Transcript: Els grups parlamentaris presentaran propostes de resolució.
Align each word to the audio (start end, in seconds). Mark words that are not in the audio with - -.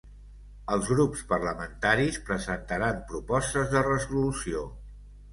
Els 0.75 0.87
grups 0.91 1.19
parlamentaris 1.33 2.17
presentaran 2.29 3.03
propostes 3.11 3.69
de 3.75 3.83
resolució. 3.89 4.65